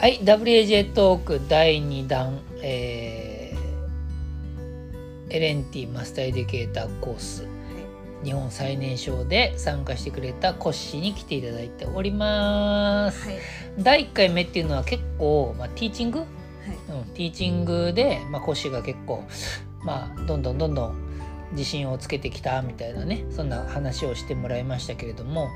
[0.00, 7.46] はい WAJ トーク第2弾、えー、 LNT マスターエデュケーターコース
[8.24, 13.38] 日本最年少で参加してくれたコッシーに来ていただいております、はい。
[13.78, 16.28] 第1回目っていうのは結構、まあ、ティーチング、はい。
[16.98, 19.22] うん、ティーチングで、まあ、コッシーが結構、
[19.84, 20.94] まあ、どんどんどんどん
[21.52, 25.50] 自信をつけてきたみたいなねそんな話をしてもらいましたけれども、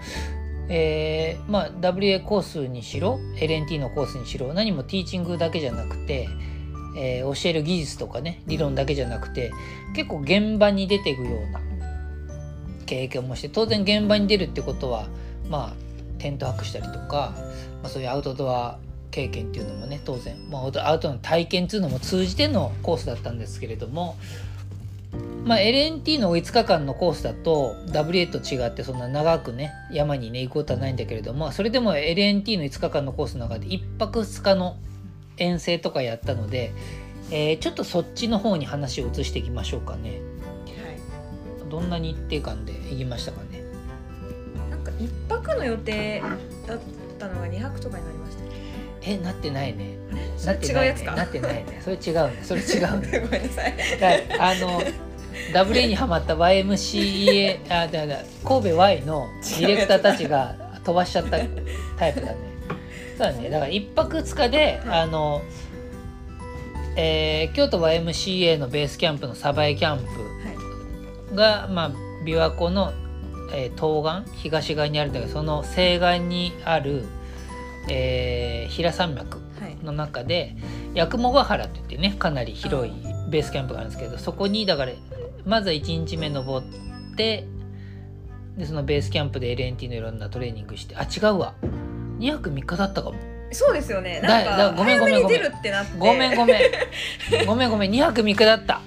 [0.69, 6.29] えーまあ、WA コースにしろ LNT のコースにしろ何もティーチングだけじゃなくて、
[6.97, 9.53] えー教える技術とかね理論だけじゃなくて
[9.95, 11.61] 結構現場に出ていくような
[12.87, 15.09] 経験もして当然現場に出るってことは
[15.49, 15.73] まあ
[16.19, 17.35] テント泊したりとか、
[17.83, 18.79] まあ、そういうアウトドア
[19.11, 24.17] 経験っていうのもね当然、まあ、アウトアの体験っていうのも通じてのコースだったんですけれども、
[25.45, 34.79] まあ、LNT の5日間のコースだと WA と違ってそんな長くね山にね行くことはないんだけれどもそれでも LNT の5日間のコースの中で1泊2日の
[35.37, 36.73] 遠征とかやったので、
[37.31, 40.21] えーちょっとそっちの方に話を移していきましょうかね。
[41.69, 43.65] どんな日程感で行きましたかね？
[44.71, 46.23] なんか一泊の予定
[46.69, 46.79] だっ
[47.19, 48.45] たのが二泊とかになりました
[49.03, 49.97] えなってないね。
[50.47, 51.81] なってないねなってないね。
[51.83, 52.41] それ違うね。
[52.43, 53.21] それ違うね。
[53.27, 53.75] ごめんなさい。
[54.01, 54.81] はいあの
[55.53, 59.27] WA にハマった YMCA あだだ神戸 Y の
[59.61, 60.55] ディレクターたちが
[60.85, 61.39] 飛ばしちゃった
[61.99, 62.37] タイプだね。
[63.17, 63.49] そうだね。
[63.51, 65.01] だから一泊二日で、はい。
[65.01, 65.41] あの
[66.97, 71.37] えー京都 YMCA のベースキャンプのサバエキャンプはい。
[71.37, 71.91] が、まあ、
[72.25, 72.93] 琵琶湖の、
[73.53, 77.05] えー東岸東側にあるんだけどその西岸にある、
[77.89, 79.77] えー平山脈はい。
[79.85, 80.57] の中で
[80.97, 82.93] 八雲ヶ原って言ってねかなり広い
[83.29, 84.93] ベースキャンプがあるんですけどそこにだから
[85.45, 86.67] まずは1日目登っ
[87.17, 87.47] て
[88.57, 91.55] でそのベースキャンプで LNT のいろんなトレーニングしてあ違うわ。
[92.19, 93.17] 2泊3日だったかも。
[93.51, 94.21] そうですよね。
[94.23, 95.41] だなんだかごめんごめんごめん。
[95.99, 96.61] ごめんごめん。
[97.47, 97.91] ごめん ごめん。
[97.91, 98.81] 2泊3日だった。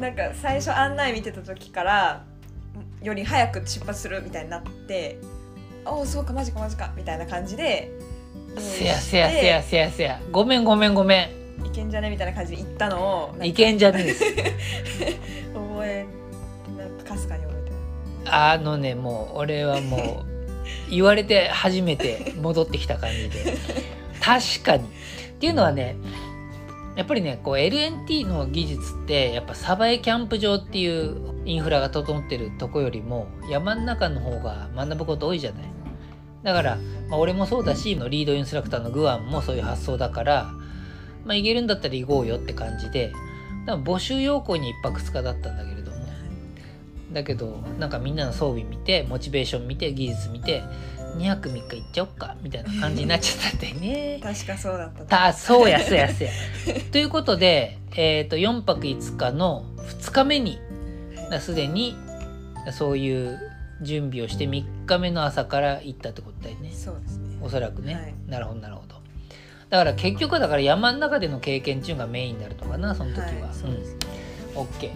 [0.00, 2.22] なんか最初案内見てた時から
[3.02, 5.18] より早く出発するみたいになって
[5.84, 7.90] おおそうかマジかマジかみたいな感じで
[8.56, 10.20] せやせやせやせやせや。
[10.30, 11.30] ごめんごめんごめ
[11.62, 11.66] ん。
[11.66, 12.10] いけんじゃね？
[12.10, 14.24] みたいな感じで行ったのをいけんじゃねえです
[18.30, 20.24] あのねもう俺はも
[20.88, 23.56] う言われて初めて戻ってきた感じで。
[24.20, 24.84] 確かに。
[24.84, 24.88] っ
[25.40, 25.96] ていうのはね
[26.96, 35.62] やっぱりねこう LNT の技術ってやっぱサバエキャンプ場っていうインフラが整ってるとこよりも山の中の方が学ぶこと多いじゃない。
[36.42, 36.78] だから、
[37.08, 40.44] まあ、俺もそうだしリードインストラクターのグアンもそういう発想だから
[41.24, 43.12] まあ行けるんだったら行こうよって感じで
[43.66, 45.77] 多分募集要項に1泊2日だったんだけど
[47.12, 50.62] だけどなんかみんなの装備見てモチベーション見て技術見て
[51.16, 54.20] 2泊3日行っちゃおっかみたいな感じになっちゃったんだよね。
[54.22, 55.00] 確かそうだった。
[55.00, 56.32] とたそうやそうやそうや。
[56.92, 60.58] ということで、えー、と4泊5日の2日目に
[61.30, 61.96] だすでに
[62.72, 63.38] そういう
[63.82, 66.70] 準備をして3日目の朝から行ったってことだよね。
[66.72, 67.38] そうですね。
[67.40, 68.14] おそらくね、はい。
[68.28, 68.96] なるほどなるほど。
[69.70, 73.96] だから結局だから山の中での経験っていうのがメインになるのかなその時は、はいそうです
[74.54, 74.62] うん。
[74.62, 74.90] OK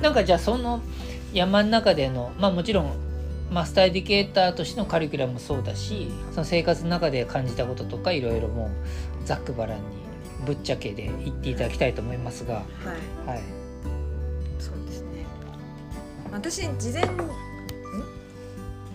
[0.00, 0.80] なんかじゃあその
[1.34, 2.92] 山の中でのまあもちろん
[3.50, 8.70] マスターエディケーターとしてのカリキュラムもそうだしその生活の中で感じたこととかいろいろも
[9.22, 9.84] うざっくばらんに
[10.46, 12.54] ぶっちゃけで言っていただきたいと思いますが。
[12.54, 12.64] はい。
[13.28, 13.42] はい。
[14.58, 15.26] そうですね。
[16.32, 17.30] 私事前ん？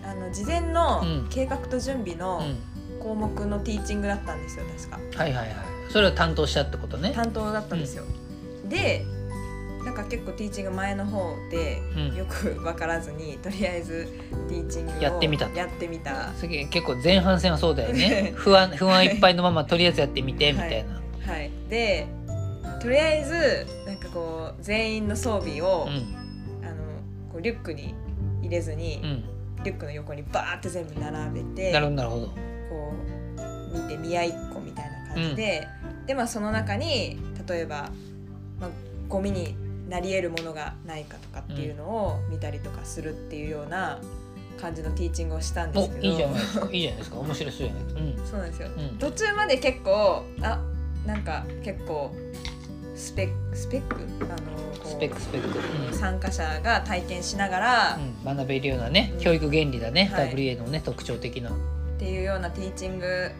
[0.04, 1.26] あの事前のうん。
[1.30, 2.56] 計画と準備うのん。
[3.00, 5.22] 項目のティーチングだったんですよ確か。
[5.22, 5.56] はいはいはい。
[5.88, 7.12] それを担当したってことね。
[7.14, 8.04] 担当だったんですよ、
[8.68, 9.06] で
[9.84, 12.14] なんか結構ティーチング前の方でうん。
[12.14, 14.06] よく分からずにとりあえず
[14.48, 15.48] ティーチングをやってみた。
[15.50, 16.32] やってみた。
[16.34, 18.32] すげえ結構前半戦はそうだよね。
[18.36, 21.00] 不安不安いっぱいのままとりあえずやってみてみたいな、
[21.32, 21.50] はい。
[21.68, 22.06] で
[22.80, 26.66] とりあえずなんかこう全員の装備を、うん。
[26.66, 26.76] あの
[27.32, 27.94] こうリュックに
[28.42, 29.24] 入れずに、うん。
[29.62, 32.26] リュックの横にバーって全部並べてなるほどなるほど。
[32.26, 32.34] こ
[33.72, 35.68] う見て見合いっこみたいな感じで、
[36.06, 37.90] でまあその中に例えば、
[38.58, 38.70] まあ、
[39.08, 39.54] ゴミに
[39.90, 44.00] なり得るものがないかとかっていうのを見たりとかするっていうような
[44.58, 46.00] 感じのティーチングをしたんですけど。
[46.00, 46.68] おいいじゃないですか。
[46.70, 48.26] いいじゃないですか面白そうじゃないですかうん。
[48.26, 48.68] そうなんですよ。
[48.76, 48.98] うん。
[48.98, 50.60] 途中まで結構あ
[51.06, 52.14] なんか結構
[52.94, 53.96] スペックスペック？
[54.24, 55.94] あのスペックスペック、うん。
[55.94, 59.20] 参加者が体験しながら、うん、学べるようなね、うん。
[59.20, 60.34] 教育原理だね、はい。
[60.34, 61.52] WA のね特徴的な、っ
[61.98, 63.30] ていうようなティーチング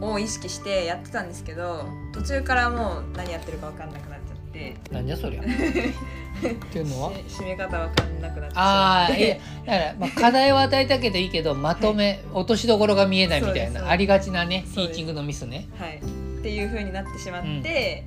[0.00, 4.11] うん、を意識してやってたんですけど途中からもう何やってるか分かんなくな
[4.52, 4.76] って。
[4.90, 5.42] なんじゃそりゃ。
[5.42, 5.44] っ
[6.72, 7.12] ていうのは？
[7.28, 15.68] し締め方わかんなくなってああいやだから、まあ、 課題を与えたけどいいけどまとめ、落としどころが見えないみたいなありがちなねティーチングのミスね。
[15.78, 18.04] はい、っていう風になってしまって、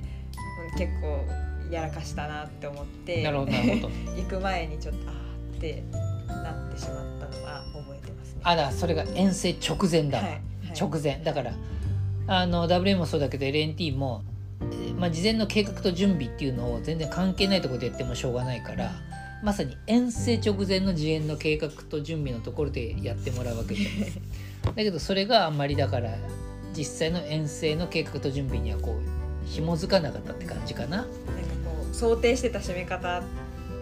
[0.76, 1.24] 結構
[1.70, 3.90] やらかしたなって思ってなるほどなるほど。
[4.16, 5.82] 行く前にちょっとあーって
[6.28, 8.40] なってしまったのは覚えてますね。
[8.42, 10.40] あだそれが遠征直前だわ、はいはい。
[10.78, 11.22] 直前。
[11.24, 11.52] だから
[12.28, 14.35] あの WA もそうだけど LNT も、えー
[14.98, 18.92] まあ、事前の計画と準備っていうのを全然関係ないところでやってもしょうがないから
[19.42, 24.12] まさに遠征直前の事前の計画と準備のところでやってもらうわけじゃない
[24.64, 26.10] だけどそれがあんまりだから
[26.76, 30.98] 実際の遠征の計画と準備にはこう紐づかなかったって感じかな。
[30.98, 31.10] なんか
[31.64, 33.22] こう想定してた締め方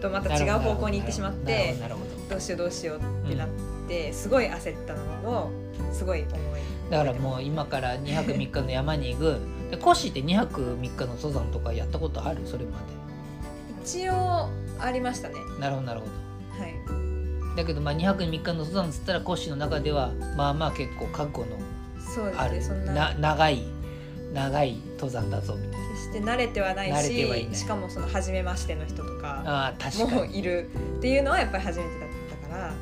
[0.01, 1.75] とまた違う方向に行ってしまって
[2.29, 3.47] どうしようどうしようってなっ
[3.87, 5.51] て、すごい焦ったのを
[5.91, 9.39] すごい思いだからもう今から2泊3日の山に行く。
[9.71, 12.41] でコッシーって2泊3日の登山とかやったことある？
[12.45, 12.79] それま
[13.83, 14.49] 一応
[14.79, 15.35] ありましたね。
[15.55, 16.63] でなるほどなるほど。
[16.63, 17.57] はい。
[17.57, 21.57] だけどまあ2泊3日の登山っつったらコッシーの中ではまあまあ結構覚悟の
[21.99, 22.93] そうあるですねそんな。
[22.93, 23.63] な長い
[24.33, 25.87] 長い登山だぞみたいな。
[25.95, 30.21] 決して慣れてはないししかもその初めましての人とかあー確かに。
[30.21, 32.04] もいるっていうのはやっぱり初めてだ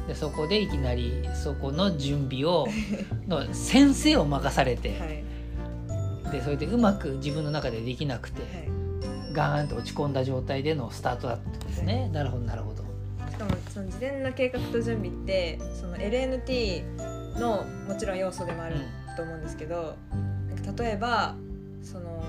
[0.08, 2.68] でそこでいきなりそこの準備を
[3.28, 5.24] の先生を任されて、はい。
[6.32, 8.74] でそれでうまく自分の中でできなくて、はい。
[9.34, 12.84] ガーンと落ち込んだ状態でのスタートだったんですね、なるほどなるほど。
[13.32, 18.76] しかもその事前の計画と準備ってその LNT のもちろん要素でもある
[19.18, 19.96] と思うんですけど、
[20.50, 21.36] なんか例えば
[21.82, 22.24] その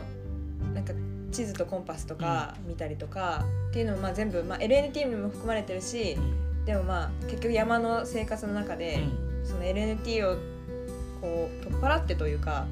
[0.72, 0.94] なんか
[1.30, 6.16] 地図とコンパスとか見たりとかっていうのもまあ全部、まあ、LNT にも含まれてるし
[6.64, 9.00] でもまあ結局山の生活の中で、
[9.44, 10.36] その LNT を
[11.20, 12.66] こう取っ払ってというか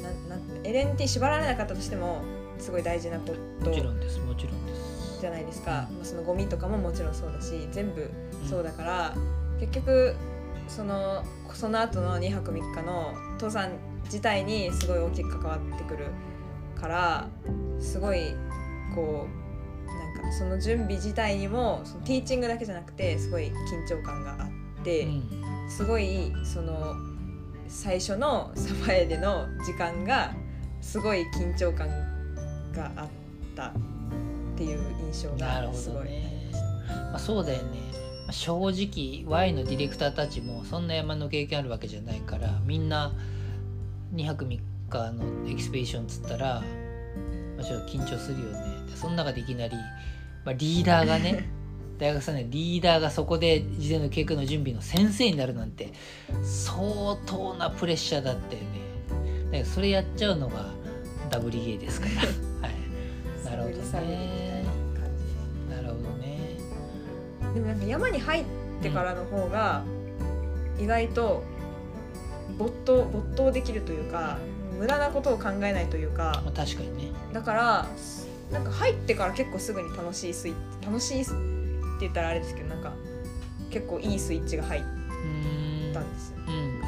[0.00, 2.22] なんなん LNT 縛られなかったとしても
[2.58, 4.18] すごい大事なこうん、ともちろんです。
[4.20, 5.20] もちろんです。
[5.20, 8.10] じゃないですか、まあ、そのゴミとかももちろんそうだし全部
[8.48, 9.14] そうだから、
[9.60, 10.14] 結局
[10.68, 13.72] そのその後の2泊3日の登山
[14.04, 16.06] 自体にすごい大きく関わってくる
[16.80, 17.28] から
[17.80, 18.34] すごい
[18.94, 19.37] こう
[19.94, 23.52] なんかその準備自体にもそのティーチングだけじゃなくてすごい緊
[23.88, 25.04] 張感があって。
[25.04, 25.48] うん。
[25.68, 26.96] すごいその
[27.68, 30.32] 最初のサファエでの時間が
[30.80, 31.88] すごい緊張感
[32.72, 33.08] があっ
[33.54, 33.72] たっ
[34.56, 36.50] ていう印象がすごい、どね、
[37.12, 37.80] まあ、そうだよね。
[38.26, 43.12] まあ正直 Y のディレクターたちもそんな山の経験あるわけじゃないからみんな
[44.14, 44.58] 2泊3
[44.88, 46.62] 日のエキスペディションっつったら、
[47.56, 48.60] まあ、ちょっと緊張するよね。
[48.60, 49.76] でその中でいきなり、
[50.44, 51.48] まあ、リーダーがね
[51.98, 55.92] 大学さんねリーダーがそこで事前の計画の準備の先生になるなんて
[56.42, 58.88] 相当なプレッシャーだったよね。
[59.46, 60.66] だからそれやっちゃうのが
[61.30, 62.22] WA ですから。
[62.62, 63.44] はい。
[63.44, 64.64] なるほどね。
[65.70, 66.56] なるほどね。
[67.48, 68.44] じでもなんか山に入っ
[68.82, 69.82] てからの方が
[70.78, 71.42] 意外と
[72.58, 74.38] 没頭没頭できるというか
[74.78, 76.42] 無駄なことを考えないというか。
[76.44, 77.12] まあ、確かにね。
[77.32, 77.86] だから
[78.52, 81.32] なんか入ってから結構すぐに楽しいスイッチ楽しいって
[82.00, 82.92] 言ったらあれですけどなんか
[83.70, 84.82] 結構いいスイッチが入っ
[85.92, 86.36] たんですよ。
[86.46, 86.80] うん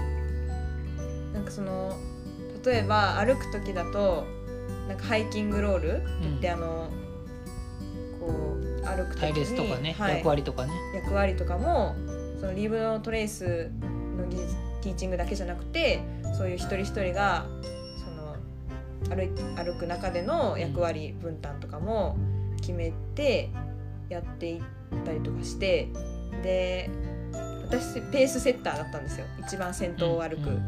[1.34, 1.96] なんかその
[2.64, 4.26] 例えば歩く時だと
[4.88, 6.90] なんかハイキングロールって言って、あの
[8.18, 10.16] こう歩く時に隊列とかね、はい。
[10.16, 11.94] 役割とかね役割とかも
[12.40, 13.70] そのリーブのトレース
[14.16, 16.02] の技術ティーチングだけじゃなくて
[16.36, 17.46] そういう一人一人が
[19.08, 22.16] 歩い歩く中での役割分担とかも
[22.60, 23.50] 決めて
[24.08, 24.62] やっていっ
[25.04, 25.88] たりとかして
[26.42, 26.90] で
[27.62, 29.26] 私ペースセッターだったんですよ。
[29.46, 30.60] 一番先頭を歩く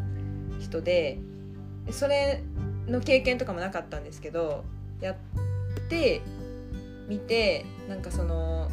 [0.60, 1.18] 人で。
[1.86, 2.42] でそれ
[2.86, 4.64] の経験とかもなかったんですけど
[5.00, 5.16] やっ
[5.88, 6.22] て
[7.08, 8.70] みてなんかその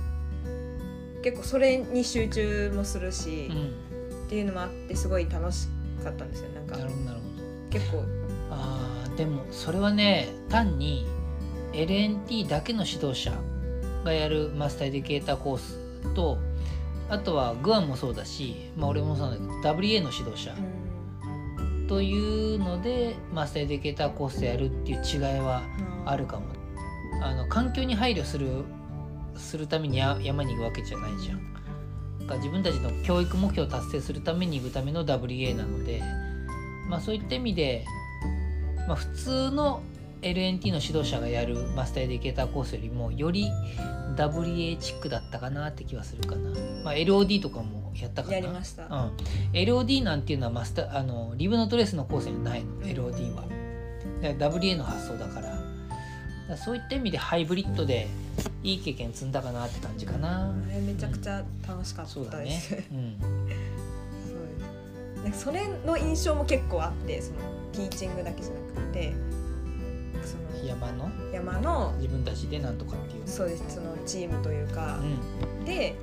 [1.23, 3.89] 結構それに集中もするし、うん、うん
[4.29, 5.67] っていうのもあってすごい楽し
[6.03, 6.49] かったんですよ。
[6.49, 6.77] なんか
[7.71, 8.05] 結構
[9.19, 11.05] でもそれはね単に
[11.73, 13.33] LNT だけの指導者
[14.05, 15.77] がやるマスターエディケーターコース
[16.15, 16.37] と
[17.09, 20.55] あとはグアムもそうだし、まあ、俺もそうなんだけど WA の指導者
[21.89, 25.63] というのでマスターエディケーターコースでやるっていう違いは
[26.05, 26.45] あるかも。
[27.21, 28.63] あの環境に配慮する
[29.35, 31.53] するためにや山に行くわけじゃないじゃん。
[32.19, 36.01] だから自分たちの教育目標を達成するために行くための WA なので
[36.87, 37.85] まあそういった意味で、
[38.89, 39.83] まあ、普通の
[40.23, 43.47] LNT の指導者がやるマスターエディケーターコースよりもより
[44.15, 46.49] WA チックだったかなって気はするかな、
[46.83, 48.35] まあ、LOD とかもやったかな。
[48.35, 49.11] やりました、うん、
[49.53, 52.81] LOD なんていうのはマスターあのリブのトレースのコースにないの。
[52.81, 53.43] LOD は。
[54.21, 55.55] WA の発想だから。
[56.49, 58.07] だそういった意味でハイブリッドで
[58.63, 60.49] いい経験積んだかなって感じかな。
[60.49, 62.73] あれめちゃくちゃ楽しかったです。。
[62.91, 63.15] うん。
[65.15, 69.13] そう なんかそれの印象も結構あってそのティーチングだけじゃなくて
[70.23, 71.09] その山の？
[71.31, 73.27] 山の自分たちでなんとかっていう。
[73.27, 75.65] そうですそのチームというかう、ん。
[75.65, 75.95] で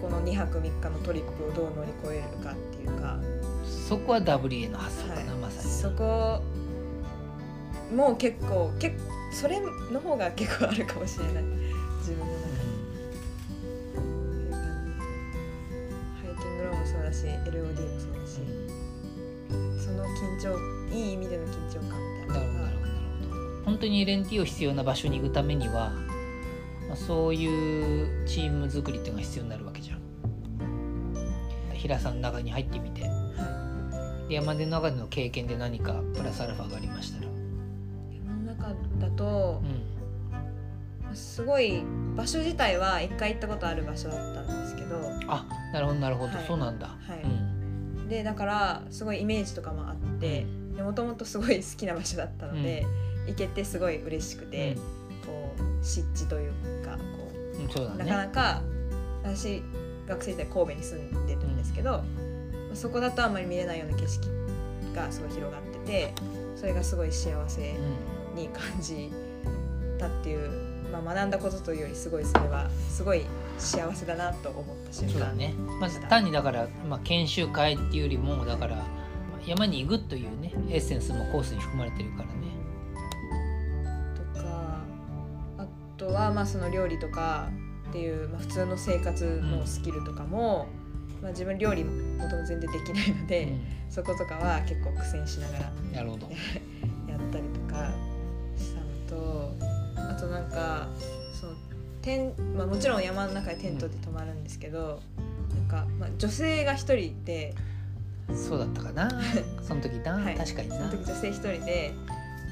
[0.00, 3.18] この2泊3日のトリップをどう乗り越えるかっていうか、
[3.88, 5.68] そこは WA の発想かな、はいまさに。
[5.68, 6.40] そこ
[7.94, 8.96] もう結構結
[9.32, 11.44] それの方が結構あるかもしれない
[11.98, 12.49] 自分の中
[20.40, 20.56] 張
[20.92, 22.76] いい意味での緊張感みたいななるほどなる。
[22.76, 25.90] ほど本当に LNT を必要な場所に行くためには、
[26.88, 30.00] まあ、そういうチーム作りっていうのが必要になるわけじゃん。
[31.74, 33.02] 平さんの中に入ってみて。
[33.02, 37.26] はで山手の中での経験で何かプラスアルファがありましたら。
[37.26, 37.28] い
[38.16, 41.16] 山の中だとう、ん。
[41.16, 41.82] すごい
[42.16, 45.00] 場所自体は一回行ったことある場所だったんですけど。
[45.28, 46.44] あなるほどなるほど、はい。
[46.46, 47.22] そうなんだ、はい。
[47.22, 48.08] うん。
[48.08, 49.89] でだからすごいイメージとかもあ
[50.20, 50.46] って
[50.82, 52.86] もともとすごい 好きな場所だったので、
[53.26, 54.76] 行けてすごい嬉しくて、
[55.26, 56.52] こう湿地という
[56.84, 58.62] かこうんうんそうだうなねかなか
[59.22, 59.62] 私
[60.06, 62.02] 学生時代神戸に住んでるんですけど、
[62.74, 64.28] そこだとあんまり見れないような景色
[64.94, 66.14] がすごい広がってて
[66.56, 67.74] それがすごい幸せ
[68.34, 69.10] うに感じ
[69.98, 70.50] たっていう、
[70.90, 73.24] まあ、学んだことというよりすごいそれはすごい
[73.58, 75.54] 幸せだなと思った瞬間ん、そうだね。
[75.80, 78.99] まず単にだから、まあ、研修会っていうよりもだからまあ
[79.46, 82.32] 山に行くというねエッセンスもコースに含まれてるからね。
[84.34, 84.82] とか
[85.58, 85.66] あ
[85.96, 87.48] とはまあその料理とか
[87.90, 90.68] っていう、まあ、普通の生活のスキルとかも、
[91.20, 93.52] まあ、自分料理もともと全然できないので、
[93.88, 97.92] そことかは結構苦戦しながら やったりとか
[98.56, 99.54] したのと
[99.96, 100.88] あとなんか
[101.32, 101.52] その
[102.02, 105.00] テン、まあ、もちろん山の中でテントで泊まるんですけど、
[105.54, 107.54] なんか、まあ、女性が一人いて
[108.36, 109.10] そうだったかな。
[109.62, 110.36] その時な、はい。
[110.36, 110.76] 確かにな。
[110.76, 111.94] その時女性一人で。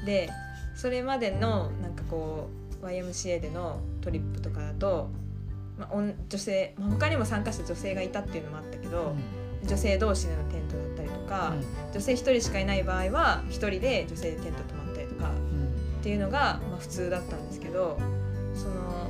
[0.05, 0.29] で
[0.75, 2.47] それまでのなんかこ
[2.81, 5.09] う YMCA でのトリップとかだと、
[5.77, 9.13] まあ、女性、まあ、他にも参加した女性がいたっていうのもあったけど、
[9.65, 11.53] 女性同士でのテントだったりとか、
[11.91, 15.69] 女性一人しかいない場合は一人で女性でテント泊まったりとかうんうん
[15.99, 17.99] っていうのが、まあ、普通だったんですけど
[18.55, 19.07] その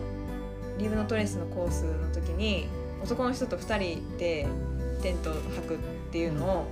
[0.79, 2.67] リーブのトレースのコースの時に
[3.03, 4.47] 男の人と2人で
[5.01, 6.71] テントを張くっていうのを、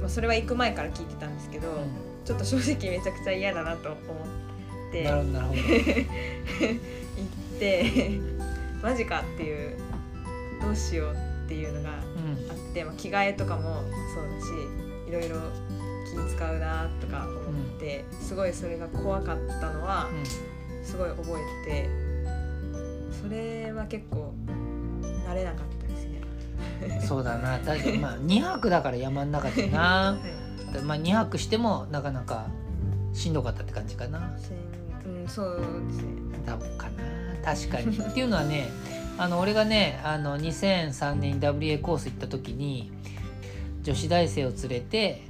[0.00, 1.68] まあ、それは行く前から聞いてたんですけど、
[2.24, 5.04] ちょっと正直めちゃくちゃ嫌だなと思って。
[6.60, 6.74] 行
[7.56, 8.20] って
[8.82, 9.76] マジかっていう
[10.62, 11.12] どうしよう
[11.44, 12.70] っていうのがあうん。
[12.70, 13.62] って、まあ、着替えとかも
[14.14, 15.36] そうだしいろいろ
[16.06, 20.08] 気使うなとか思って、すごいそれが怖かったのは
[20.82, 21.88] すごい覚えて
[23.22, 24.32] それは結構
[25.28, 25.79] 慣れなかった
[27.06, 27.58] そうだな。
[27.58, 27.98] 確かに。
[27.98, 30.16] まあ2泊だから山の中でな。
[30.72, 30.82] はい。
[30.82, 32.46] まあ2泊してもなかなか
[33.12, 34.32] しんどかったって感じかな。
[35.04, 36.08] うん、そうですね。
[36.46, 37.20] 多分かな。
[37.44, 37.96] 確かに。
[37.96, 38.68] っていうのはね
[39.18, 42.90] あの俺がねあの2003年に WA コース行った時に
[43.82, 45.22] 女子大生を連れて、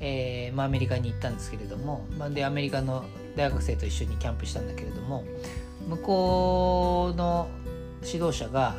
[0.00, 3.04] えーまあ、アメリカに行ったんですけれども、まあ、でアメリカの
[3.36, 5.24] 大学生と一緒にキャンプしたんだけれども
[5.88, 7.48] 向こうの
[8.04, 8.74] 指導者が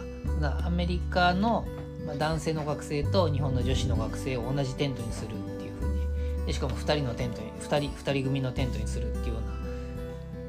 [0.64, 1.66] アメリカの
[2.06, 9.56] まあ男性の学生と日本の女子の学生を同じテントにするっていうふうにでしかも2人のテントに2人二人組のテントにするっていうような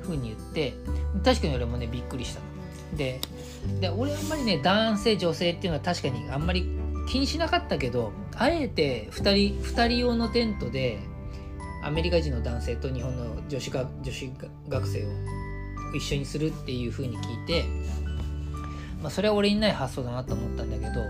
[0.03, 0.75] ふうに言って
[1.25, 2.47] 確かに俺もねびっくりしたの。
[2.97, 3.21] で
[3.81, 6.69] で俺あんまりね男性女性っていうのは確かにあんまり
[7.09, 11.01] 気にしなかったけどあえて2人二人用のテントで
[11.83, 14.31] アメリカ人の男性と日本の女子が女子
[14.69, 15.09] 学生を
[15.95, 17.65] 一緒にするっていうふうに聞いて、
[19.03, 21.05] まあ、それは俺にない発想だなと思ったんだけど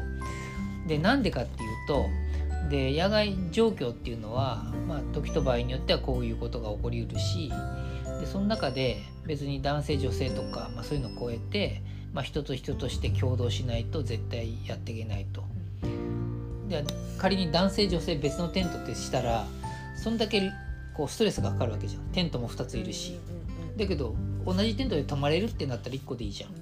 [0.87, 2.07] でなんでかっていうと
[2.71, 7.53] で野外状況っていうのは、まあ、時と場合によってはこういうことが起こりうるし
[8.21, 15.45] でその中で別に男性女性とか、まあ、そういうのを超えて、まあ、人と人として共同しないと絶対やっていけないと。
[16.69, 16.85] で
[17.19, 19.47] 仮に男性女性別のテントってしたら
[19.97, 20.51] そんだけ
[20.97, 22.03] こうストレスがかかるわけじゃん。
[22.13, 23.19] テントも2ついるし。
[23.77, 24.15] だけど
[24.45, 26.51] 同じテントで泊まれるってなったら1個でいいじゃん。
[26.55, 26.61] だ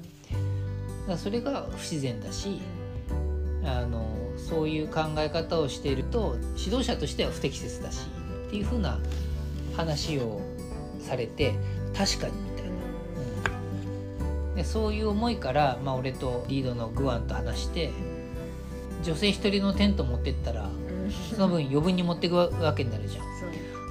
[1.07, 2.61] からそれが不自然だし
[3.65, 4.07] あの
[4.37, 8.07] そういう考え方をしていると指導者としては不適切だし
[8.49, 8.99] っていうふうな
[9.77, 10.41] 話を
[11.01, 11.55] されて
[11.97, 14.57] 確かにみたいな。
[14.57, 17.91] でそういう思いから、まあ、俺とリードのグアンと話して
[19.03, 21.11] 女性一人のテント持ってったらうん。
[21.11, 23.25] その分余分に持っていくわけになるじゃん。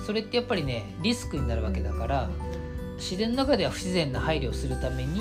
[0.05, 2.53] それってやっぱりねリスクになるわけだからうん
[3.03, 5.19] 自然の中では不自然な配慮をするために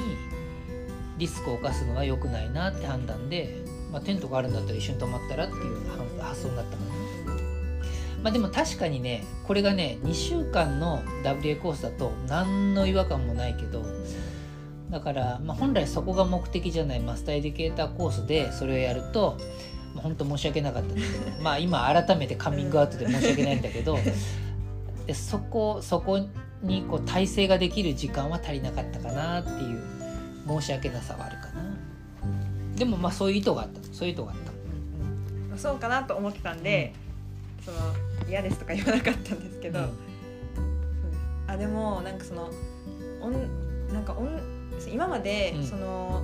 [1.18, 5.88] リスクを冒すのは良くないなって判断で、まあ、テントがあるんだったら一緒に泊まったらっていう
[6.20, 6.92] 発想になったかな。
[8.22, 13.84] まあでも確かにねこれがね2週間の WA コースだと何の違和感もないけど
[14.90, 19.38] だから、まあ、本来そこが目的じゃないマスターエディケーターコースでそれをやると、
[19.94, 23.98] まあ、本当申し訳なかったんですまあ今改めてカミングアウトで申し訳ないんだけど
[25.06, 26.20] でそこそこ
[26.62, 30.01] にこう体制ができる時間は足りなかったかなっていう
[30.46, 31.62] 申し訳なさはあるかな。
[32.76, 33.80] でもまあそういう意図があった。
[33.92, 34.52] そういう意図があった。
[35.50, 36.94] まあそうかなと思ってたんで、
[37.64, 37.78] その
[38.28, 39.90] 嫌ですとか言わなかったんですけど、うん。
[41.46, 42.50] あでもなんかその
[43.20, 44.40] おんなんかおん
[44.90, 45.64] 今までうん。
[45.64, 46.22] その、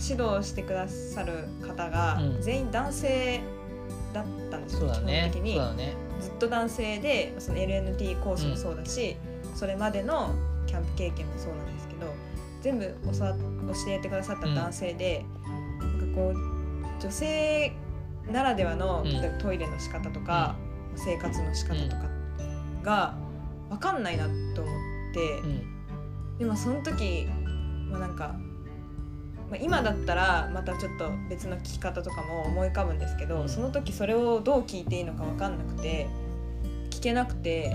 [0.00, 2.42] 指導してくださる方がうん。
[2.42, 3.40] 全員男性
[4.12, 5.30] だったんですよ、そうだね。
[5.32, 5.56] 基本的に。
[5.56, 5.94] そうだね。
[6.20, 9.16] ずっと男性でその LNT コースもそうだし、
[9.54, 10.34] それまでの
[10.66, 11.77] キャンプ経験もそうなんです
[12.62, 15.24] 全部教えてくださった男性で、
[15.80, 17.72] なんかこう女性
[18.30, 19.12] ならではの、うん。
[19.12, 20.56] 例えばトイレの仕方とか、
[20.96, 22.02] 生活の仕方とか
[22.82, 23.14] が
[23.70, 24.24] 分かんないな
[24.54, 24.70] と思
[25.10, 26.38] って、うん。
[26.38, 27.26] でもその時、
[27.90, 28.34] まあ、なんか、
[29.50, 33.48] まあ、今だったらまたちょっと別の聞き方とかも思い浮かぶんですけど、うん。
[33.48, 36.06] その時それをどう聞いていいのか分かんなくて
[36.90, 37.74] 聞けなくて、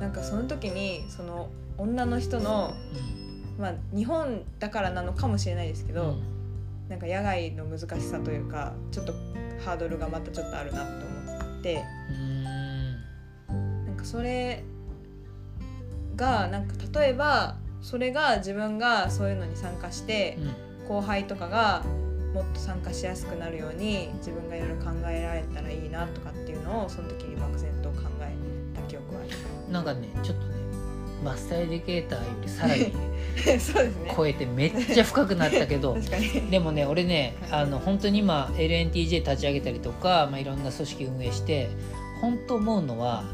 [0.00, 2.74] なんかその時にその女の人の、
[3.60, 6.16] まあ、日本だからなのかもしれないですけど、
[6.88, 9.12] なんか野外の難しさというかちょっと
[9.64, 11.84] ハードルがまたちょっとあるなって思って。
[12.10, 12.12] う
[13.52, 13.84] ん。
[13.86, 14.64] なんかそれ
[16.16, 20.70] がなんか例えばそれが自分がそういうのに参加してうん。
[20.88, 21.84] 後輩とかが
[22.34, 28.34] もっと参加しやすくなるように自分がいろいろ考えられたらいいなとかっていうのをその時に漠然と考え
[28.74, 30.59] た記憶はありなんかねちょっとね
[31.24, 33.00] マスターエディケーターよりさらにま
[33.58, 34.14] すそうですね。
[34.16, 35.96] 超えてめっちゃ深くなったけど。
[36.50, 37.60] でもね俺ねはい。
[37.62, 41.68] あの本当に今 LNTJ 立ち上げたりとか、まあ、いろんな組織運営して
[42.20, 43.24] 本当思うのは、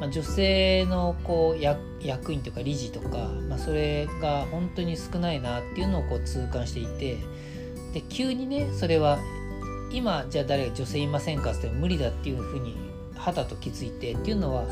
[0.00, 7.16] まあ、女性のこう役役員とか理事とか、まあ、それが本当に少ないなっていうのをこう痛感していて
[7.94, 9.18] で急にねそれは
[9.90, 12.76] 今じゃあ誰が女性いませんかって無理だっていうふうに
[13.16, 14.64] 肌と気づいてっていうのは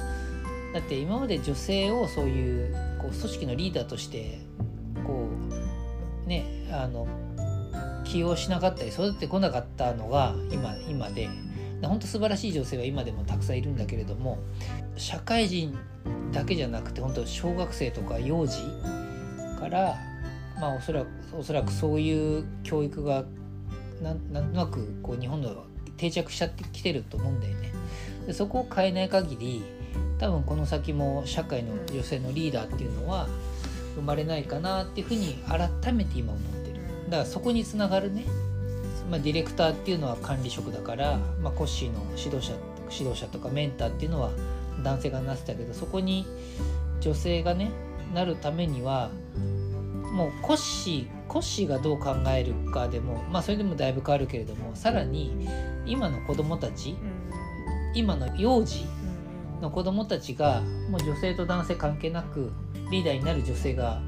[0.73, 4.41] だって今まで女性をそういうこう組織のリーダーとして
[5.05, 5.29] こ
[6.25, 7.07] うねあの
[8.05, 11.29] 起用しなかったり育ててこなかったのが今今で
[11.83, 14.39] 本当素晴らしい女性は今でもたくさんいるんだけれども
[14.97, 15.77] 社会人
[16.33, 18.59] だけじゃなくて本当小学生とか幼児
[19.59, 19.97] から
[20.61, 23.25] まあおそらくおそらくそういう教育が
[24.03, 25.65] なんなんとなくこう日本では
[25.97, 27.73] 定着しちゃってきてると思うんだよね。
[28.27, 29.65] でそこを変えない限り
[30.23, 33.27] 多分この先も社会の女性のリーダーっていうのは
[33.97, 36.77] 生まれないかなっていうふうに改めて今思ってる。
[37.07, 38.25] だからそこにつながるね、
[39.11, 42.55] まあ、ディレクターっていうのは管理職だから、まあ、コッシーの指導者
[42.89, 44.31] 指導者とかメンターっていうのは
[44.85, 46.25] 男性がなってたけどそこに
[47.01, 47.73] 女性がね
[48.15, 49.11] なるためには
[50.13, 55.49] もうコッシーコッシーがどう考えるかでもまあそれでもだいぶ変わるけれどもさらに
[55.85, 57.13] 今の子供たちうん
[57.95, 58.92] 今の幼児うん
[59.63, 62.53] の子供たちがもう女性と男性関係なく
[62.91, 64.01] リーダーになる女性が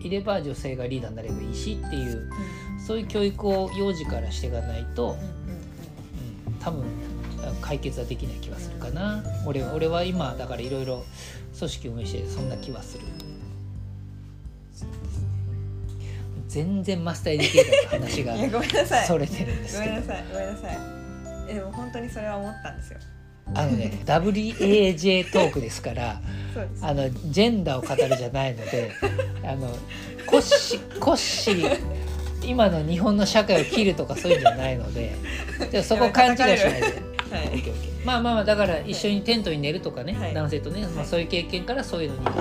[0.00, 2.30] いれば女性がリーダーになればいいしっていう
[2.84, 5.40] そういう教育を幼児からしていかないと、うん
[6.60, 6.84] 多分
[7.42, 9.24] あ解決はできない気はするかな。
[9.46, 11.04] 俺は俺は今だからいろいろ
[11.58, 13.04] 組織を運営してそんな気はする。
[16.48, 19.06] 全然マスターエディケーターの話が ごめんなさい。
[19.06, 20.24] それてるんですごめんなさい。
[20.30, 20.78] ごめんなさい。
[21.48, 22.98] えでも本当にそれは思ったんですよ
[23.54, 26.20] あのね WAJ トークですから
[26.82, 28.92] あのジェンダーを語るじゃないので
[29.44, 29.68] あの
[30.26, 31.78] コッシコッシー
[32.42, 35.14] 今の日本の社会を切るとかそういうんじゃないので
[35.70, 37.10] じゃあそこ勘違いしないで。
[38.04, 40.34] まあまあまあだから一緒にテントに寝るとかね、はい。
[40.34, 42.32] 男性とね、まあ、そういう経験からそういうのに、は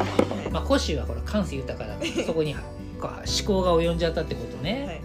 [0.47, 0.51] い。
[0.51, 2.59] まあ、コッシーはほら感性豊かだからそこにこ
[3.01, 5.01] う思考が及んじゃったってことはね、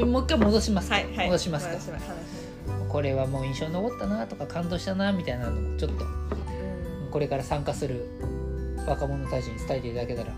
[0.00, 0.04] い。
[0.04, 1.74] もう一回戻します戻しますか
[2.94, 7.10] これはもう印象に残ったなとか感動したなみたいなのもちょっとうん。
[7.10, 8.06] これから参加する
[8.86, 10.32] 若者たちに伝えていただけたら。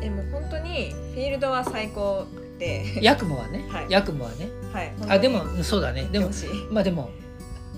[0.00, 2.24] えもう本当にフィールドは最高
[2.58, 2.86] で。
[3.02, 3.86] ヤクモはね、 はい。
[3.90, 4.48] ヤクモはね。
[4.72, 4.94] はい。
[5.10, 6.08] あでもそうだね。
[6.10, 6.30] でも
[6.70, 7.10] まあでも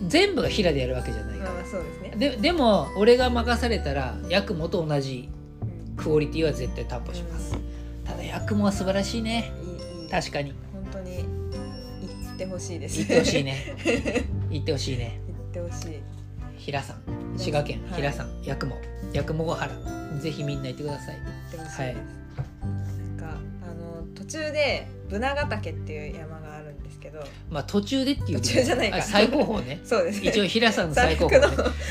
[0.06, 1.50] 全部が平でやるわけじゃないから。
[1.50, 2.12] まあまあそうですね。
[2.16, 5.28] ででも俺が任されたらヤクモと同じ
[5.62, 7.58] うんクオリティは絶対担保します。
[8.04, 9.50] ただヤクモは素晴らしいね。
[9.64, 10.08] いいいい。
[10.08, 10.54] 確かに
[12.36, 12.96] ってほしいです。
[12.98, 13.74] 言ってほしいね。
[14.52, 15.18] 言ってほしいね。
[15.54, 16.02] 言ってほしい。
[16.58, 17.38] 平さん。
[17.38, 17.94] 滋賀県はい。
[17.94, 18.42] 平さん。
[18.44, 18.76] 八雲。
[19.14, 20.20] 八雲ヶ原。
[20.20, 21.16] ぜひみんな行ってください。
[21.16, 21.18] っ
[21.50, 27.20] てほしいです、なんかあの途中でブナヶ岳っていう山があるんですけど。
[27.50, 28.96] まあ途中でっていう途中じゃないか。
[28.98, 29.80] あ最高峰ね。
[29.84, 30.20] そうです。
[30.20, 31.46] ね一応平さんの最高峰、ね。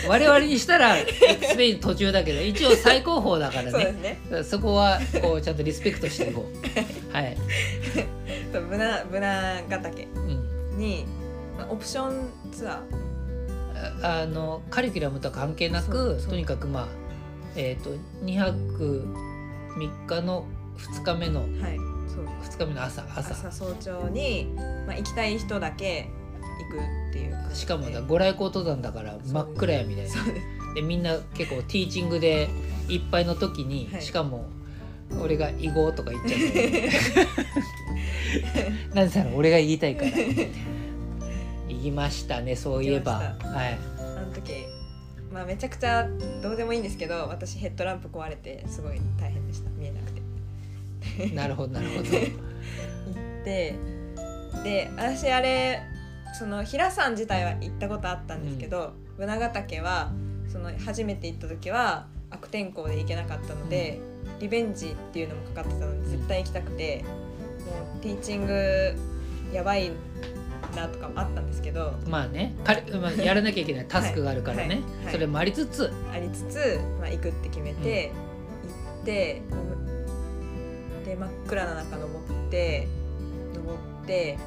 [0.07, 3.71] 我々にしたらエクスペイン途中だけど一応最高峰だからね。
[3.71, 4.43] すね。
[4.43, 7.15] そこはこうちゃんとリスペクトしていこう。
[7.15, 7.37] はい、
[8.53, 11.05] そうブナブナヶ岳うん、に、
[11.57, 13.05] まあ、オプションツアー。
[14.03, 16.87] ああのカリキュラムとは関係なくとにかくまあ
[17.55, 17.91] えっ、と
[18.23, 19.05] 2泊
[19.77, 20.45] 3日の
[20.77, 21.49] 2日目のはい
[22.07, 22.25] そう。
[22.43, 23.19] 2日目の朝朝。
[23.33, 24.47] 朝早朝に、
[24.87, 26.09] まあ、行きたい人だけ
[26.71, 30.07] 行くっていうしかもだご来光登山だから真っ暗闇で
[30.75, 32.49] でみんな結構ティーチングで
[32.89, 34.01] いっぱいの時に、はい。
[34.01, 34.45] しかも
[35.21, 36.37] 俺が「囲碁」とか言っちゃ
[38.93, 40.11] うなんでさ俺が言いたいから。
[41.67, 43.13] 言いましたねそういえば。
[43.13, 43.25] は
[43.67, 43.77] い。
[43.99, 44.65] あの時
[45.31, 46.07] まあめちゃくちゃ
[46.41, 49.69] どうでもいいんですけど私ヘッドランプ壊れてすごい大変でした。
[49.71, 50.21] 見えなくて。
[51.35, 52.03] なるほどなるほど。
[52.03, 53.75] 行って
[54.63, 55.81] で私あれ
[56.37, 60.11] その平山自体は行ったことあったんですけど、ブナヶ岳は
[60.51, 63.99] その初めて行った時は悪天候で行けなかったので、
[64.39, 67.03] リベンジっていうのもかかってたので絶対行きたくて、
[67.65, 68.95] もうティーチング
[69.53, 69.91] やばい
[70.75, 75.13] なとかもあったんですけどまあねかれまあやらなきゃいけないタスクがあるからね、はいはいはい。
[75.13, 75.91] それもありつつ。
[76.11, 79.41] ありつつ、まあ、行くって決めて、行って
[81.05, 82.11] で真っ暗な中登
[82.47, 82.87] って
[83.53, 84.37] 登って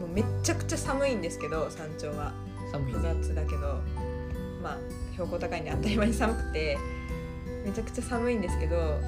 [0.00, 2.32] もうめっちゃくちゃ寒いんですけど山頂は。
[2.72, 3.00] 複寒いね。
[3.22, 3.80] 雑だけど
[4.62, 4.78] まあ
[5.12, 6.76] 標高高いんで当たり前に寒くて
[7.64, 8.98] めちゃくちゃ寒いんですけど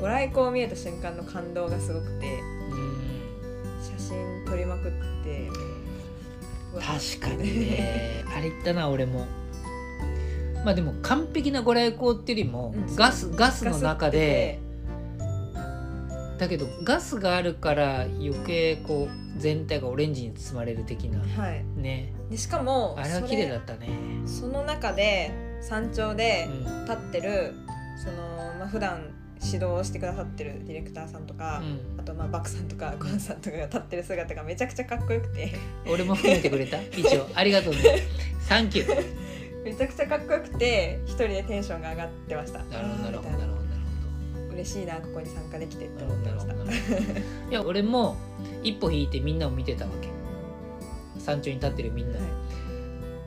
[0.00, 4.92] ご来光を見えた瞬間の感動がすごくてうん写真撮りまくっ
[5.24, 5.50] て
[6.74, 8.24] 確かにね。
[8.36, 9.26] あれ言ったな俺も。
[10.64, 14.58] まあでも完璧なご来光っていうよりも、うんガスガスの中で
[15.18, 21.64] ガだけどガスがあるから余計こう全体がオレンジに包まれる的なはい。
[21.76, 22.12] ね。
[22.30, 23.88] でしかもあれは綺麗だったね。
[24.26, 26.84] その中で山頂でうん。
[26.84, 27.54] 立ってる、
[27.96, 28.16] その
[28.58, 29.00] まあ普段
[29.42, 32.00] 指導をしてくださってるディレクターさんとか、うん。
[32.00, 35.52] あとまあバクさんとかゴンさんとかが立ってる姿がめちゃくちゃかっこよくて。
[35.88, 36.80] 俺も含めてくれた？
[36.96, 37.28] 一応。
[37.34, 37.78] ありがとうね。
[38.40, 39.04] サンキュー
[39.64, 42.64] めちゃくちゃかっこよくて一人でテンションが上がってました。
[42.64, 43.36] なるほどなるほどな。
[43.46, 43.58] るほ
[44.48, 46.54] ど嬉しいなここに参加できてって思ってました。
[46.54, 47.20] なるほどなるほど。
[47.50, 48.16] いや俺も
[48.62, 50.08] 一歩引いてみんなを見てたわけ。
[51.20, 52.18] 山頂に立ってるみんな、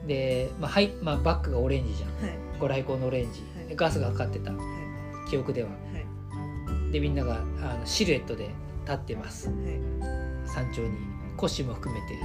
[0.08, 2.10] で、まあはいまあ、バックがオレンジじゃん。
[2.28, 2.38] はい。
[2.60, 3.68] ご来光のオレンジ、はい。
[3.68, 4.52] でガスがかかってた。
[4.52, 4.58] は
[5.30, 5.70] 記憶では。
[5.70, 5.91] いはい
[6.92, 8.50] でみんながあのシルエットで
[8.86, 9.50] 立ってます。
[9.50, 9.58] はい。
[10.46, 10.90] 山頂に
[11.38, 12.18] コスチュームを含めて、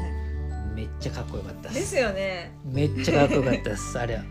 [0.75, 2.57] めっちゃかっこよかったっですよね。
[2.65, 4.25] めっちゃかっこよかったっす あれは。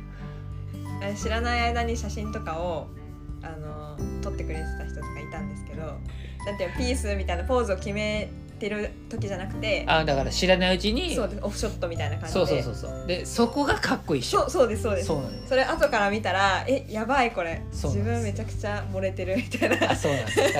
[1.02, 2.88] あれ知らない間に写真とかを
[3.41, 5.82] あの撮ってくれてた人とかいたんですけど
[6.45, 12.34] なんていうのピースみたいなポーズを決めてる時じゃなくてあだから知らないうちにそうですオフショットみたいな感じで。
[12.34, 13.08] そうそうそうそう。
[13.08, 15.08] でそこがかっこいいっしょそうそうですそうです。
[15.08, 15.50] そうなんです。
[15.50, 17.62] それ後から見たらえやばいこれ。
[17.72, 18.10] そうなんです。
[18.10, 19.91] 自分めちゃくちゃ漏れてるみたいな。
[19.91, 20.38] あそうなんです。
[20.38, 20.60] だか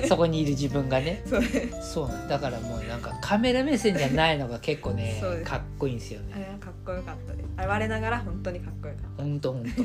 [0.00, 1.22] ら そこにいる自分がね。
[1.26, 1.42] そう。
[1.82, 5.50] そうなんだからもうなんかカメラ目線じゃないのが結構ねそうです。
[5.50, 7.48] かっこいいんですよあれねはかっこよかったです。
[7.56, 9.82] あれ我ながら本当にかっこよかっほんとほんと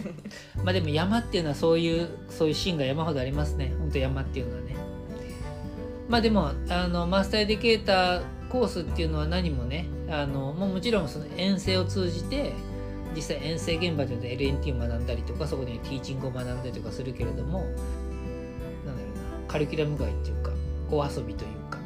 [0.64, 3.74] まあでも山っていうのはそういうそういうシーンが山ほどありますね。
[3.78, 4.76] ほんと山っていうのはね
[6.08, 12.54] まあでもあのマスターエディケーターコースっていうのは何もねあのもうもちろんその遠征を通じて
[13.16, 19.10] 実際遠征現場で LNT を学んだりとかそこでティーチングを学んだりとかするけれどもなんだろ
[19.42, 20.52] うなカリキュラム外っていうか
[20.90, 21.80] お遊びというか。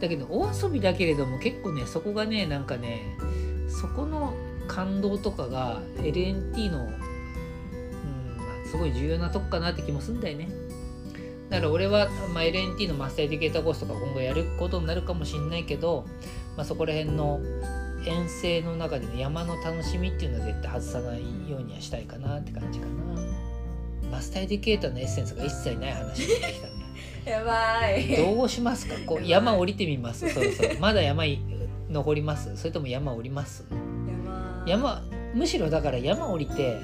[0.00, 3.16] だけどお遊びだけれども結構ねそこがねなんかね
[3.68, 4.34] そこの
[4.68, 6.88] 感動とかが LNT の、う
[8.66, 10.48] ん、すごい重要なとこかなって気もするんだよね。
[11.54, 16.04] だから俺は、まあ、LNT のマスターエデュケーターコースとか今後やることになるかもしれないけど、
[16.56, 17.40] まあ、そこら辺の
[18.06, 24.10] 遠征の中での山の楽しみっていうのは絶対外さないようにはしたいかなって感じかな。
[24.10, 26.72] マスターエデュケーターのエッセンスが一切ない話になってきたね
[27.24, 28.16] た やばい。
[28.16, 28.94] どうしますか？
[29.06, 30.28] こう山降りてみます？
[30.34, 30.78] そうそう。
[30.80, 31.38] まだ山い
[31.88, 32.56] 登ります？
[32.56, 33.64] それとも山降ります？
[34.26, 34.64] 山。
[34.66, 35.02] 山
[35.34, 36.80] むしろだから山降りては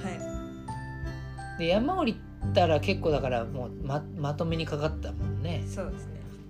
[1.57, 1.59] い。
[1.59, 2.17] で山降り
[2.55, 5.63] たら結構だからもうままとめにかかったもんね。
[5.67, 6.07] そうです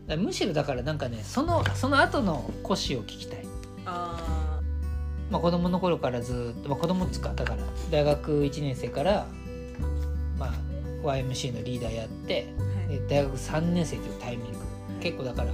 [0.09, 0.17] ね。
[0.17, 3.45] むしろだからなんかねそのその後の腰を聞きたい、
[3.87, 4.61] あ
[5.31, 9.27] まあ、子供の頃からずーっと、まあ、子供っつうかだから大学1年生から、
[10.39, 10.53] まあ、
[11.07, 12.99] YMC のリーダーやってーはい。
[12.99, 14.59] で大学3年生というタイミング。
[15.01, 15.53] 結構だから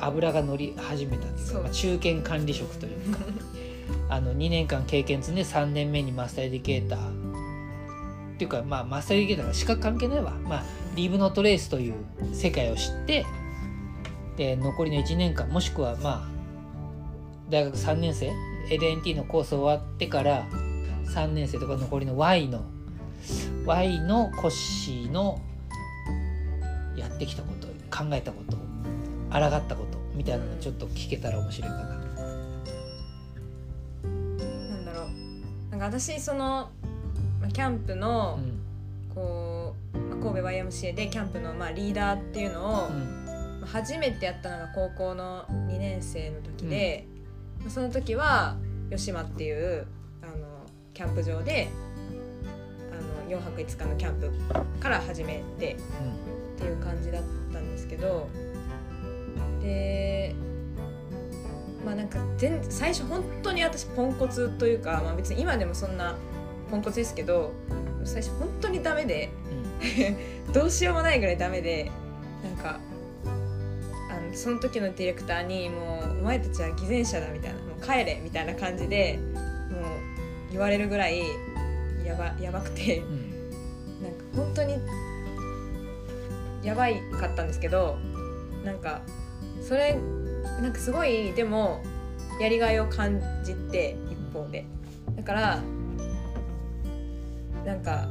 [0.00, 1.62] 油が乗り始めたっていうか、そう。
[1.62, 3.18] まあ、中堅管理職というか。
[4.10, 6.98] あの2年間経験積んで3年目にマスターエディケーター
[8.38, 11.94] っていうかまあマスター UK だから資格関係ないわまあリーブノートレースという
[12.32, 13.26] 世界を知って
[14.36, 16.28] で残りの1年間もしくはまあ
[17.50, 18.32] 大学3年生
[18.70, 20.46] LNT のコース終わってから
[21.06, 22.62] 3年生とか残りの Y の
[23.66, 25.40] Y のコッシーの
[26.96, 28.56] やってきたこと考えたこと
[29.32, 31.82] 抗ったことみたいなのちょっと聞けたら面白いかな。
[31.84, 31.96] な
[34.76, 36.70] んだろうなんか私その
[37.48, 38.68] キャンプのうん。
[39.14, 42.90] こうまあ神戸 YMCA でキャンプのまあリーダーっていうのを、
[43.66, 47.06] 初めてやったのが高校の2年生の時で、
[47.60, 48.56] まあその時は
[48.90, 49.86] 吉間っていう
[50.22, 51.68] あのキャンプ場で
[52.92, 58.28] あの4泊5日のキャンプから始めてっていう感じだったんですけど
[59.62, 60.34] で
[61.84, 66.16] まあなんか全最初本当に私ポンコツというか、まあ、別に今でもそんな
[66.70, 67.52] ポンコツですけど
[68.04, 69.30] 最初本当にダメで
[70.52, 71.90] どうしようもないぐらいダメで
[72.42, 72.78] なんか
[74.10, 79.18] あのその時のディレクターにもう「お前たちは偽善者だ」みたいな「もう帰れ」みたいな感じで
[79.70, 81.22] もう言われるぐらい
[82.04, 84.02] やばやばくてうんうん。
[84.02, 84.78] なんか本当に
[86.62, 87.98] やばいかったんですけど
[88.64, 89.02] なんか
[89.60, 89.98] それ
[90.62, 91.82] なんかすごいでも
[92.40, 94.64] やりがいを感じて一方で。
[95.16, 95.62] だから
[97.64, 98.08] なんか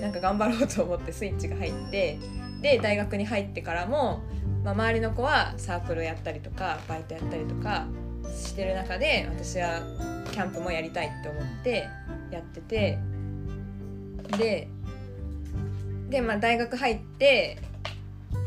[0.00, 2.18] なんか頑張ろうと思ってスイッチが入って
[2.60, 4.22] で大学に入ってからも、
[4.64, 7.86] まあ、周りの子はサークルやったりとかバイトやったりとか
[8.34, 9.80] してる中で私は
[10.32, 11.88] キャンプもやりたいって思って
[12.30, 12.98] やってて
[14.38, 14.68] で
[16.08, 17.58] で、まあ、大学入って、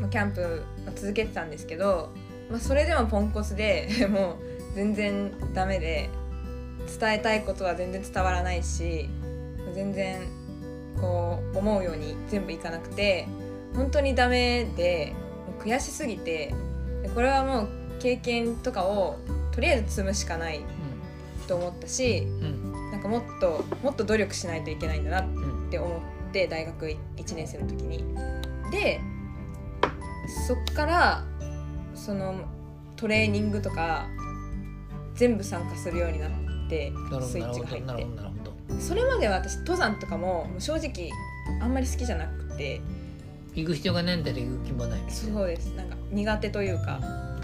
[0.00, 0.62] まあ、キャンプ
[0.94, 2.10] 続けてたんですけど、
[2.50, 6.08] まあ、それでもポンコツで もう全然ダメで
[6.98, 9.08] 伝えたいことは全然伝わらないし
[9.74, 10.20] 全然
[11.00, 13.26] こう思うように全部いかなくて
[13.74, 15.14] 本当にダメで
[15.58, 16.54] 悔しすぎて
[17.02, 17.68] でこれはもう
[18.00, 19.18] 経験とかを
[19.52, 20.60] とりあえず積むしかない
[21.46, 22.90] と思ったしうん。
[22.90, 26.96] なんかもっともっと努力しないといけないんだなっうんて思って大学1
[27.34, 28.04] 年生の時に。
[28.72, 29.00] で
[30.46, 31.24] そっから
[31.94, 32.34] その
[32.96, 34.06] トレーニングとか
[35.14, 36.30] 全部参加するようになっ
[36.68, 38.06] てスイッチが入って
[38.78, 41.10] それまでは私登山とかももう正直
[41.60, 42.80] あんまり好きじゃなくて。
[43.54, 45.74] 行く必要がないんだら行く気もないそうです。
[45.74, 47.00] なんか苦手というかなん
[47.40, 47.42] か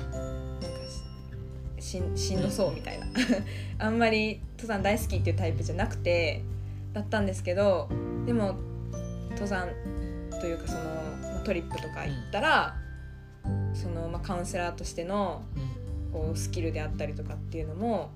[1.81, 3.07] しんしんどそうみたいな。
[3.85, 6.43] あんまり登山大好きっていうタイプじゃなくて
[6.93, 7.89] だったんですけど
[8.25, 8.55] でも
[9.31, 9.69] 登山
[10.41, 12.77] というかそのまあトリップとか行ったら、
[13.75, 15.87] そのまあカウンセラーとしてのうん。
[16.17, 18.11] こうスキルであったりとかっていうのも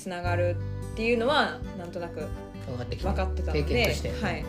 [0.00, 0.56] つながる
[0.92, 2.26] っていうのはなんとなく
[2.66, 3.10] 分かってきた。
[3.10, 4.44] 分かってたのではい、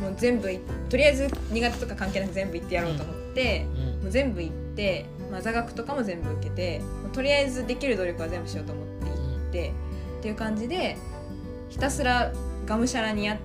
[0.00, 4.02] もう全部いとりあえず苦手とか関係なく全部行ってやろうと思って、うん。
[4.02, 6.80] もう全部行って、まあ、座学とかも全部受けて
[7.12, 9.72] とりあえずできる努力は全部しようと思って行って
[10.20, 10.96] っていう感じで
[11.68, 12.32] ひたすら
[12.66, 13.38] がむしゃらにやっ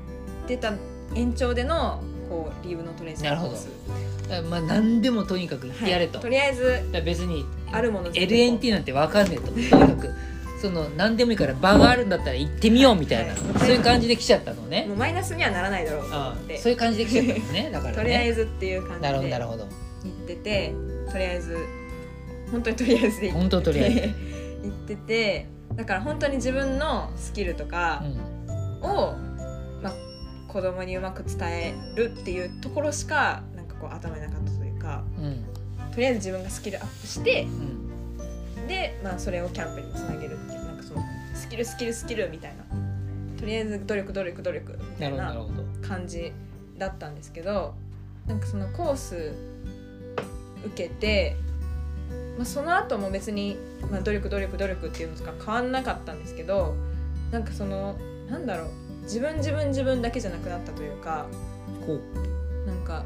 [0.47, 0.73] てた
[1.15, 3.67] 延長でのこうリーブのトレーニングコース。
[4.29, 6.23] だからまあ何でもとにかくやれと、はい。
[6.23, 9.51] とりあえず別にあるもの LNT なんて分かんねえと。
[9.51, 10.09] とにかく
[10.63, 13.59] その何でもいいから場があるんだったら行ってみようみたいな、はい。
[13.59, 14.85] そういう感じで来ちゃったのね。
[14.87, 16.55] もうマイナスにはならないだろうと思あって。
[16.55, 17.97] あそういう感じで来ちゃったのねだからね。
[17.97, 19.63] とりあえずっていう感じなるほどで行なるほど。
[19.65, 19.67] っ
[20.25, 20.73] てて
[21.11, 21.57] とりあえず
[22.49, 24.07] 本当にとりあえずで行っ本当とりあえず、て
[24.63, 25.45] 行ってて
[25.75, 28.01] だから本当に自分のスキルとか
[28.81, 28.89] うん。
[28.89, 29.15] を、
[29.81, 29.93] まあ、
[30.47, 35.43] 子供にうまく伝えるっていうところしかなんかこう頭になかったというかうん。
[35.93, 38.67] とりあえず自分がスキルアップしてうん。
[38.67, 40.52] で、まあ、それをキャンプにつなげるっ
[41.53, 42.63] キルスキルスキルみたいな。
[43.39, 45.35] とりあえず努力努力努力みたないな
[45.87, 46.33] 感じ
[46.79, 47.75] だったんですけど
[48.25, 49.33] なんかそのコース
[50.65, 51.35] 受けて、
[52.37, 53.57] まあ、その後も別に、
[53.91, 56.73] まあ、努力努力努力っていうのとか変わんなかったんですけど
[57.29, 57.99] なんかその
[58.31, 58.69] なんだろう
[59.03, 61.27] 自分自分自分だけじゃなくなったというか
[61.85, 63.03] こう、なんか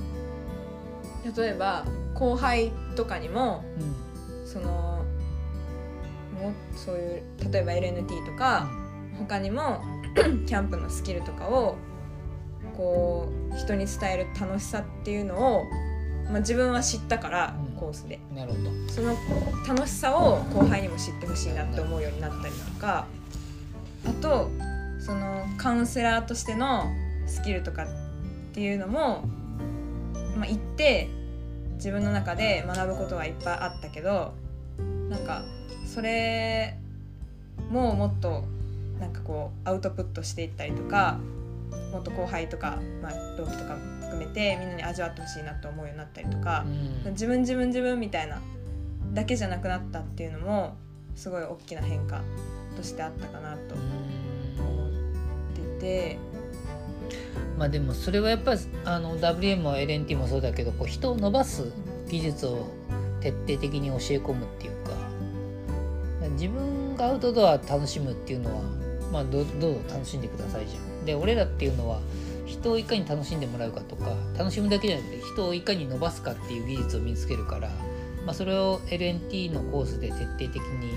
[1.36, 1.84] 例えば
[2.14, 4.08] 後輩とかにもうん。
[4.48, 4.97] その
[6.38, 8.70] もそういう例えば LNT とか
[9.18, 9.82] 他にも
[10.48, 11.76] キャンプのスキルとかを
[12.76, 15.66] こう人に伝える楽しさっていうのを、
[16.26, 17.78] まあ、自分は知ったからうん。
[17.78, 18.20] コースで。
[18.34, 18.72] なるほど。
[18.90, 19.16] その
[19.68, 23.06] 楽しさを後輩にも知ってほしいなって思うようになったりとか
[24.06, 24.50] あと
[25.00, 26.86] そのカウンセラーとしての
[27.28, 27.88] スキルとかっ
[28.54, 29.24] ていうのも、
[30.36, 31.10] まあ、行って
[31.76, 34.34] 自分の中で学ぶことはいっぱいあったけど
[35.10, 35.44] なんか
[35.88, 36.78] それ
[37.72, 38.44] ももっと
[39.00, 41.20] なんかこうアウトプットしていったりとか
[41.92, 46.66] もっと後輩とか、まあ、同期とかも含めてみんなに味わってほしいなと思うようになったりとか
[47.06, 48.42] う、ん自分自分自分みたいな
[49.14, 50.76] だけじゃなくなったっていうのも
[51.16, 52.22] すごい大きな変化
[52.76, 56.18] としてあったかなと思ってて。
[57.58, 61.72] まあでもそれはやっぱりあの WM も LNT もそうだけどこう人を伸ばす
[62.08, 62.68] 技術を
[63.20, 64.77] 徹底的に教え込むっていうか
[66.38, 68.62] 自分がアウトドア楽しむっていうのは、
[69.12, 71.06] まあ、どどうぞ楽しんでくださいじゃん。
[71.06, 72.00] で俺らっていうのは
[72.46, 77.70] 人をいかに楽しんでもらうかとか楽しむだけじゃなくて人をいかに伸ばすかっていう技術を身につけるから、
[78.26, 80.94] まあ、それを LNT のコースで徹底的に、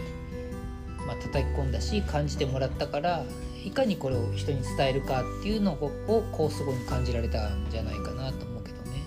[1.07, 3.25] まあ叩き込んだし感じてもらったから
[3.65, 9.03] いかにこれを人に伝えるかっていうのををコース後に感じられたんじゃないかなと思うけどね。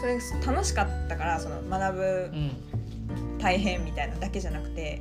[0.00, 2.77] それ楽しかったからその学ぶうん
[3.38, 5.00] 大変みたいなだけじゃなくて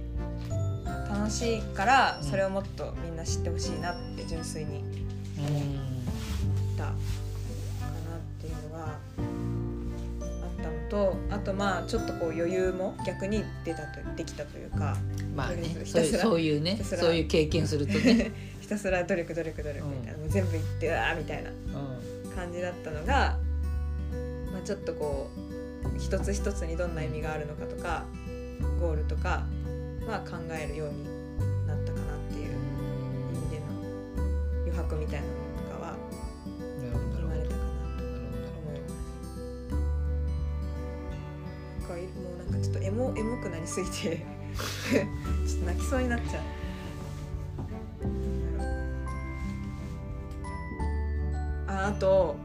[1.10, 4.84] 楽しいからそれをもっとみんな知ってほしいなって純粋に
[5.38, 5.60] うん思
[6.74, 6.96] ったかなっ
[8.40, 14.98] ていうのがあったのとあとまあちょっとこう余裕も逆に出たとできたというか
[15.36, 22.18] まあねひそういうねそういう経験するとね、 ひたすら努力努力努力みたいな、もう全部いってうわーみたいなうん。
[22.38, 23.36] 感じだったのが、
[24.54, 28.06] まあ、ちょっとこう一つ一つにどんな意味があるのかとか
[28.80, 29.46] ゴールとか
[30.08, 31.04] は考えるように
[31.68, 33.66] なったかなっていう意味での
[34.66, 35.34] 余白みたいなの
[35.70, 35.96] とかは
[36.56, 37.64] 生まれたかな
[37.98, 38.94] と思います。
[41.82, 46.44] なんかもうなんかちょっとエモエモくなりすぎてちょっと泣きそうになっちゃう。
[51.70, 52.36] ああと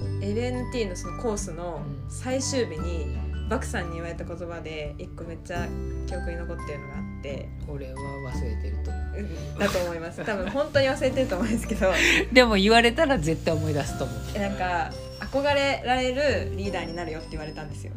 [0.00, 3.16] うん LNT のそのコースのうん最終日に
[3.50, 5.66] バクさんに言われた言葉で一個めっちゃ
[6.06, 7.98] 記憶に残ってるのがあって、俺は
[8.32, 9.22] 忘れてるとう。
[9.22, 9.58] ん。
[9.58, 10.24] だと思います。
[10.24, 11.92] 多分本当に忘れてると思うんですけど。
[12.32, 14.18] でも言われたら絶対思い出すと思う。
[14.36, 17.92] えなんか憧れられるリーダーになるよって言われたんですよ。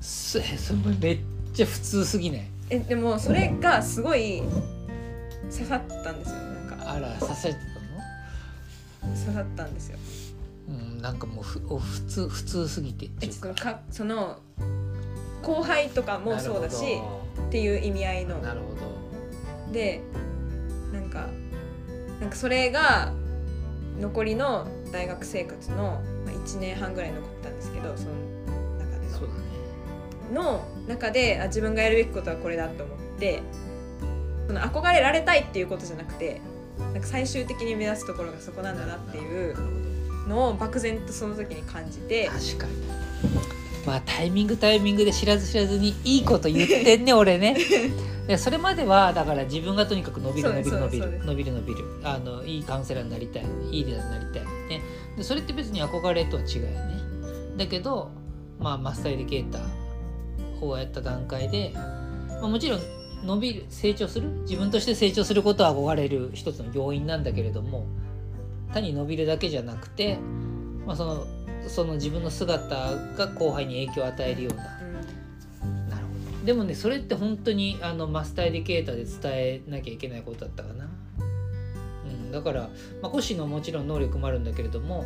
[0.00, 1.18] そそれめっ
[1.52, 2.46] ちゃ普通すぎない？
[2.70, 4.44] えでもそれがすごい
[5.50, 6.36] 刺さったんですよ。
[6.36, 6.92] なんか。
[6.92, 7.60] あら刺されて
[9.02, 9.98] 刺さったんですよ。
[9.98, 10.27] たの
[10.68, 13.06] うんなんかもうふお普通普通すぎて。
[13.06, 14.38] ってえいうかそのかその
[15.42, 16.84] 後輩とかもそうだし
[17.48, 18.40] っていう意味合いの。
[18.40, 19.72] どなるほど。
[19.72, 20.00] で
[20.92, 21.26] なんか
[22.20, 23.12] なんかそれが
[24.00, 28.10] 残りの大学生活のまあ1年半ぐらい残ったんですけどその
[28.78, 29.46] 中でそうのだね。
[30.32, 33.42] の中であ自分がやるべきことはこれだと思って
[34.46, 36.40] その憧れられたいっていうことじゃなくて
[36.78, 39.54] なんか最終的に目指すところがそこなんだなっていう。
[39.54, 39.87] なるほど
[40.28, 42.26] のを漠然とその時に感じて。
[42.26, 42.72] 確かに。
[43.86, 47.56] まあタイミングタイミングで知らず知らずにいいこと言ってんね 俺ね。
[48.26, 50.78] でそれまではだから自分がとにかく伸びる伸びる。
[50.78, 54.82] 伸びる伸びる伸びるあのいいカウンセラーになりたいいいリーダーになりたいね
[55.16, 57.00] でそれって別に憧れとは違うよね
[57.56, 58.10] だけど
[58.58, 62.80] まあマスターエディケーターをやった段階で、まあ、もちろん
[63.24, 67.86] 伸びる成長する自分として成長することは憧れる一つの要因なんだけれども
[68.72, 70.18] 単に伸びるだけじゃなくて、
[70.86, 71.26] まあ、その
[71.68, 74.64] その自分の姿が後輩に影響を与えるような。
[75.62, 75.88] うん。
[75.88, 76.46] なるほど。
[76.46, 80.88] でもねそれって本当にあのマスターエデュケーターで伝えなきゃいけないことだったかな、
[82.04, 82.70] うん、だから、
[83.02, 85.04] まあ、コシのもちろん能力もあるんだけれども、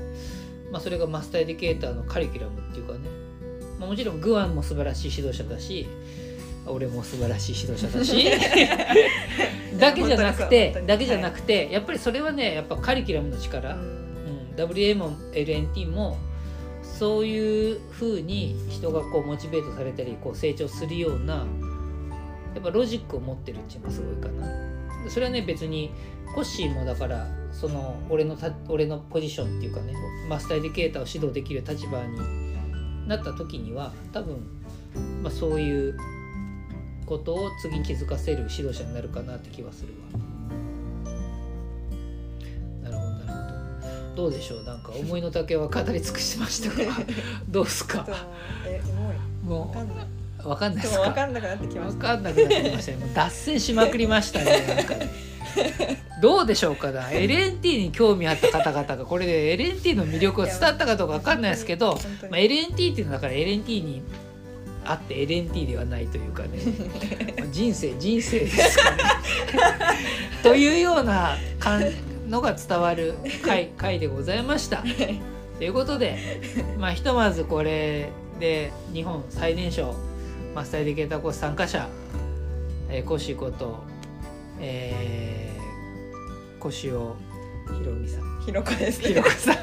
[0.70, 3.01] まあ、それがマスターエデュケーターのカリキュラムっていうかね、
[3.81, 5.88] まあ、もちろんグアンも素晴らしい指導者だし
[6.66, 8.31] 俺も素晴らしい指導者だし
[9.78, 13.80] だけじゃなくてだけじゃなくて、やっぱりそれはねやっぱカリキュラムの力、うん。
[13.80, 16.18] うん、WA も LNT も
[16.82, 21.46] そういう風に人がこうモチベートされたりこう成長するような
[22.54, 24.46] やっぱロジックを持ってるっていうのがすごいかな。
[25.08, 25.90] それはね別に
[26.35, 29.94] コッシーもだからその俺のた俺のポジションっていうかね
[30.28, 34.37] マスターエディケーターを指導できる立場になった時には多分、
[35.22, 35.96] まあ、そういう
[37.12, 40.20] ことを次に気づかせる指導者になるかなって気はするわ。
[42.83, 44.22] なるほどなるほど。
[44.22, 44.64] どうでしょう？
[44.64, 46.93] なんか思いの丈は語り尽くしましたが
[47.49, 48.07] どうですか？
[48.66, 48.80] え
[49.45, 50.07] もうわもかんない。
[50.59, 50.99] かんないでですか？
[51.01, 52.09] もわかんなくなってきました。
[52.09, 55.11] わかんなくなってきましたねもう脱線しまくりましたねなんかね
[56.22, 61.99] どうでしょうかな？LNT に興味あった方々がこれで LNT の魅力が伝わったかどうかわかんないですけど、
[62.30, 64.03] まあ、LNT っていうのはだから LNT に
[64.85, 66.59] あって LNT ではないというかね。
[67.39, 68.99] ま あ人生人生ですかね。
[70.43, 71.85] というようなかん
[72.28, 73.14] のが伝わる
[73.45, 74.85] 回 回でございました。
[75.59, 76.18] ということで、
[76.78, 78.09] まあ、ひとまずこれ
[78.41, 79.95] で日本最年少
[80.55, 81.89] マスターエディケーターコース参加者、
[82.89, 83.85] えー、コッシーこと、
[84.61, 85.43] えー
[86.62, 87.16] 腰を
[87.76, 89.09] ひろみさんひろこですね。
[89.09, 89.57] ひろこさん。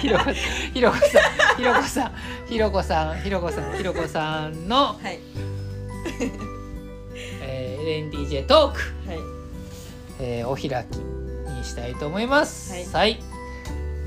[0.00, 0.24] ひろこ
[0.74, 1.56] ひろこさん。
[1.56, 2.12] ひろこさん。
[2.48, 3.22] ひろこさん。
[3.22, 3.76] ひろこさん。
[3.76, 4.68] ひろこさん。
[4.68, 5.18] の、はい。
[7.42, 9.18] えー、LNDJ トーク、はい。
[10.20, 12.72] えーお開きにしたいと思います。
[12.72, 13.12] はい。
[13.12, 13.20] はい、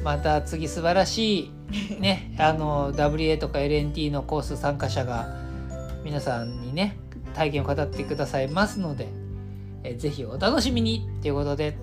[0.04, 1.52] また次素晴らし
[1.90, 5.28] いね あの WA とか LNT のコース参加者が
[6.04, 6.98] 皆さんにね
[7.34, 9.08] 体験を語ってくださいますので、
[9.84, 11.78] えーぜひお楽しみにということで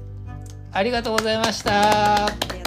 [0.72, 2.57] ありがとうございました。